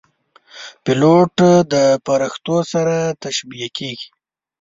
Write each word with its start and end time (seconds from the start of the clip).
پیلوټ 0.83 1.35
د 1.73 1.73
پرښتو 2.07 2.57
سره 2.71 2.95
تشبیه 3.23 3.69
کېږي. 3.77 4.09